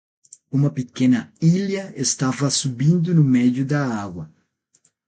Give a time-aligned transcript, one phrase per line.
[0.51, 4.31] Uma pequena ilha estava subindo no meio da água.